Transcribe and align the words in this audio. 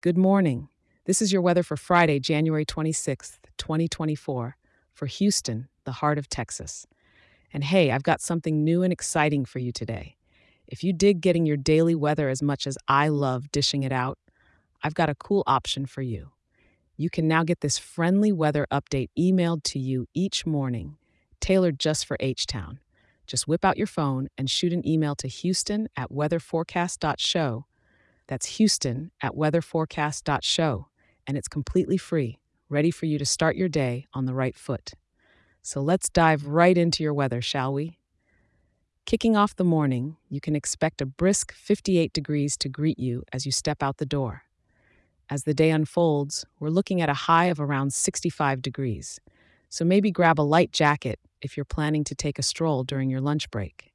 Good 0.00 0.16
morning. 0.16 0.68
This 1.06 1.20
is 1.20 1.32
your 1.32 1.42
weather 1.42 1.64
for 1.64 1.76
Friday, 1.76 2.20
January 2.20 2.64
26th, 2.64 3.38
2024, 3.56 4.56
for 4.94 5.06
Houston, 5.06 5.66
the 5.82 5.90
heart 5.90 6.18
of 6.18 6.28
Texas. 6.28 6.86
And 7.52 7.64
hey, 7.64 7.90
I've 7.90 8.04
got 8.04 8.20
something 8.20 8.62
new 8.62 8.84
and 8.84 8.92
exciting 8.92 9.44
for 9.44 9.58
you 9.58 9.72
today. 9.72 10.14
If 10.68 10.84
you 10.84 10.92
dig 10.92 11.20
getting 11.20 11.46
your 11.46 11.56
daily 11.56 11.96
weather 11.96 12.28
as 12.28 12.40
much 12.40 12.64
as 12.64 12.78
I 12.86 13.08
love 13.08 13.50
dishing 13.50 13.82
it 13.82 13.90
out, 13.90 14.20
I've 14.84 14.94
got 14.94 15.08
a 15.08 15.16
cool 15.16 15.42
option 15.48 15.84
for 15.84 16.02
you. 16.02 16.30
You 16.96 17.10
can 17.10 17.26
now 17.26 17.42
get 17.42 17.60
this 17.60 17.76
friendly 17.76 18.30
weather 18.30 18.68
update 18.70 19.08
emailed 19.18 19.64
to 19.64 19.80
you 19.80 20.06
each 20.14 20.46
morning, 20.46 20.96
tailored 21.40 21.80
just 21.80 22.06
for 22.06 22.16
H 22.20 22.46
Town. 22.46 22.78
Just 23.26 23.48
whip 23.48 23.64
out 23.64 23.76
your 23.76 23.88
phone 23.88 24.28
and 24.38 24.48
shoot 24.48 24.72
an 24.72 24.86
email 24.86 25.16
to 25.16 25.26
Houston 25.26 25.88
at 25.96 26.12
weatherforecast.show. 26.12 27.64
That's 28.28 28.46
Houston 28.58 29.10
at 29.22 29.32
weatherforecast.show, 29.34 30.88
and 31.26 31.36
it's 31.36 31.48
completely 31.48 31.96
free, 31.96 32.38
ready 32.68 32.90
for 32.90 33.06
you 33.06 33.18
to 33.18 33.24
start 33.24 33.56
your 33.56 33.68
day 33.68 34.06
on 34.12 34.26
the 34.26 34.34
right 34.34 34.54
foot. 34.54 34.92
So 35.62 35.80
let's 35.80 36.10
dive 36.10 36.46
right 36.46 36.76
into 36.76 37.02
your 37.02 37.14
weather, 37.14 37.40
shall 37.40 37.72
we? 37.72 37.98
Kicking 39.06 39.34
off 39.34 39.56
the 39.56 39.64
morning, 39.64 40.18
you 40.28 40.40
can 40.40 40.54
expect 40.54 41.00
a 41.00 41.06
brisk 41.06 41.54
58 41.54 42.12
degrees 42.12 42.58
to 42.58 42.68
greet 42.68 42.98
you 42.98 43.24
as 43.32 43.46
you 43.46 43.52
step 43.52 43.82
out 43.82 43.96
the 43.96 44.04
door. 44.04 44.42
As 45.30 45.44
the 45.44 45.54
day 45.54 45.70
unfolds, 45.70 46.44
we're 46.60 46.68
looking 46.68 47.00
at 47.00 47.08
a 47.08 47.14
high 47.14 47.46
of 47.46 47.58
around 47.58 47.94
65 47.94 48.60
degrees, 48.60 49.18
so 49.70 49.84
maybe 49.86 50.10
grab 50.10 50.38
a 50.38 50.42
light 50.42 50.72
jacket 50.72 51.18
if 51.40 51.56
you're 51.56 51.64
planning 51.64 52.04
to 52.04 52.14
take 52.14 52.38
a 52.38 52.42
stroll 52.42 52.84
during 52.84 53.08
your 53.08 53.22
lunch 53.22 53.50
break. 53.50 53.92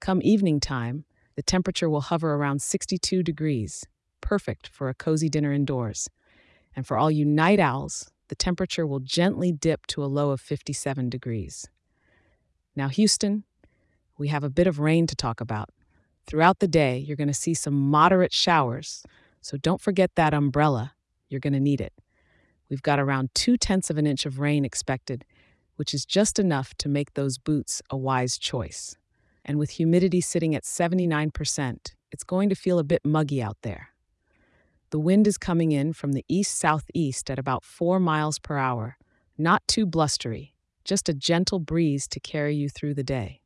Come 0.00 0.20
evening 0.22 0.60
time, 0.60 1.04
the 1.38 1.42
temperature 1.42 1.88
will 1.88 2.00
hover 2.00 2.34
around 2.34 2.60
62 2.60 3.22
degrees, 3.22 3.86
perfect 4.20 4.66
for 4.66 4.88
a 4.88 4.94
cozy 4.94 5.28
dinner 5.28 5.52
indoors. 5.52 6.10
And 6.74 6.84
for 6.84 6.98
all 6.98 7.12
you 7.12 7.24
night 7.24 7.60
owls, 7.60 8.10
the 8.26 8.34
temperature 8.34 8.84
will 8.84 8.98
gently 8.98 9.52
dip 9.52 9.86
to 9.86 10.02
a 10.02 10.10
low 10.10 10.32
of 10.32 10.40
57 10.40 11.08
degrees. 11.08 11.68
Now, 12.74 12.88
Houston, 12.88 13.44
we 14.18 14.26
have 14.26 14.42
a 14.42 14.50
bit 14.50 14.66
of 14.66 14.80
rain 14.80 15.06
to 15.06 15.14
talk 15.14 15.40
about. 15.40 15.68
Throughout 16.26 16.58
the 16.58 16.66
day, 16.66 16.98
you're 16.98 17.16
going 17.16 17.28
to 17.28 17.32
see 17.32 17.54
some 17.54 17.74
moderate 17.74 18.32
showers, 18.32 19.04
so 19.40 19.56
don't 19.56 19.80
forget 19.80 20.16
that 20.16 20.34
umbrella. 20.34 20.94
You're 21.28 21.38
going 21.38 21.52
to 21.52 21.60
need 21.60 21.80
it. 21.80 21.92
We've 22.68 22.82
got 22.82 22.98
around 22.98 23.30
two 23.32 23.56
tenths 23.56 23.90
of 23.90 23.96
an 23.96 24.08
inch 24.08 24.26
of 24.26 24.40
rain 24.40 24.64
expected, 24.64 25.24
which 25.76 25.94
is 25.94 26.04
just 26.04 26.40
enough 26.40 26.74
to 26.78 26.88
make 26.88 27.14
those 27.14 27.38
boots 27.38 27.80
a 27.90 27.96
wise 27.96 28.38
choice. 28.38 28.96
And 29.48 29.58
with 29.58 29.70
humidity 29.70 30.20
sitting 30.20 30.54
at 30.54 30.62
79%, 30.62 31.94
it's 32.12 32.22
going 32.22 32.50
to 32.50 32.54
feel 32.54 32.78
a 32.78 32.84
bit 32.84 33.04
muggy 33.04 33.42
out 33.42 33.56
there. 33.62 33.88
The 34.90 35.00
wind 35.00 35.26
is 35.26 35.38
coming 35.38 35.72
in 35.72 35.94
from 35.94 36.12
the 36.12 36.24
east 36.28 36.56
southeast 36.56 37.30
at 37.30 37.38
about 37.38 37.64
4 37.64 37.98
miles 37.98 38.38
per 38.38 38.58
hour, 38.58 38.98
not 39.38 39.66
too 39.66 39.86
blustery, 39.86 40.54
just 40.84 41.08
a 41.08 41.14
gentle 41.14 41.60
breeze 41.60 42.06
to 42.08 42.20
carry 42.20 42.54
you 42.54 42.68
through 42.68 42.94
the 42.94 43.02
day. 43.02 43.40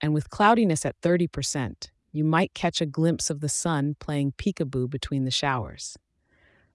And 0.00 0.14
with 0.14 0.30
cloudiness 0.30 0.84
at 0.86 1.00
30%, 1.02 1.90
you 2.10 2.24
might 2.24 2.54
catch 2.54 2.80
a 2.80 2.86
glimpse 2.86 3.28
of 3.28 3.40
the 3.40 3.48
sun 3.48 3.96
playing 4.00 4.32
peekaboo 4.32 4.88
between 4.88 5.24
the 5.24 5.30
showers. 5.30 5.98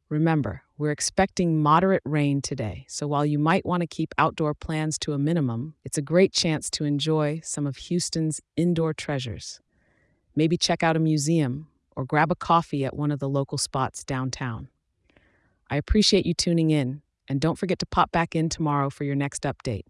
Remember, 0.09 0.63
we're 0.75 0.89
expecting 0.89 1.61
moderate 1.61 2.01
rain 2.03 2.41
today, 2.41 2.83
so 2.87 3.07
while 3.07 3.27
you 3.27 3.37
might 3.37 3.63
want 3.63 3.81
to 3.81 3.87
keep 3.87 4.15
outdoor 4.17 4.55
plans 4.55 4.97
to 4.99 5.13
a 5.13 5.19
minimum, 5.19 5.75
it's 5.85 5.99
a 5.99 6.01
great 6.01 6.33
chance 6.33 6.71
to 6.71 6.83
enjoy 6.83 7.41
some 7.43 7.67
of 7.67 7.77
Houston's 7.77 8.41
indoor 8.57 8.91
treasures. 8.91 9.61
Maybe 10.35 10.57
check 10.57 10.81
out 10.81 10.95
a 10.95 10.99
museum 10.99 11.67
or 11.95 12.05
grab 12.05 12.31
a 12.31 12.35
coffee 12.35 12.83
at 12.85 12.95
one 12.95 13.11
of 13.11 13.19
the 13.19 13.29
local 13.29 13.59
spots 13.59 14.03
downtown. 14.03 14.69
I 15.69 15.75
appreciate 15.75 16.25
you 16.25 16.33
tuning 16.33 16.71
in, 16.71 17.03
and 17.27 17.39
don't 17.39 17.59
forget 17.59 17.77
to 17.77 17.85
pop 17.85 18.11
back 18.11 18.35
in 18.35 18.49
tomorrow 18.49 18.89
for 18.89 19.03
your 19.03 19.15
next 19.15 19.43
update. 19.43 19.85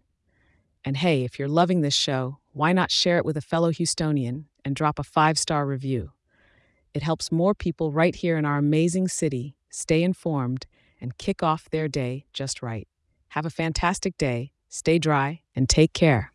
And 0.84 0.98
hey, 0.98 1.24
if 1.24 1.38
you're 1.38 1.48
loving 1.48 1.80
this 1.80 1.94
show, 1.94 2.40
why 2.52 2.74
not 2.74 2.90
share 2.90 3.16
it 3.16 3.24
with 3.24 3.38
a 3.38 3.42
fellow 3.42 3.72
Houstonian 3.72 4.44
and 4.66 4.76
drop 4.76 4.98
a 4.98 5.02
five 5.02 5.38
star 5.38 5.64
review? 5.64 6.12
It 6.92 7.02
helps 7.02 7.32
more 7.32 7.54
people 7.54 7.90
right 7.90 8.14
here 8.14 8.36
in 8.36 8.44
our 8.44 8.58
amazing 8.58 9.08
city 9.08 9.56
stay 9.70 10.02
informed 10.02 10.66
and 11.00 11.16
kick 11.16 11.42
off 11.42 11.70
their 11.70 11.88
day 11.88 12.26
just 12.32 12.62
right. 12.62 12.86
Have 13.28 13.46
a 13.46 13.50
fantastic 13.50 14.18
day, 14.18 14.52
stay 14.68 14.98
dry, 14.98 15.40
and 15.56 15.68
take 15.68 15.94
care. 15.94 16.28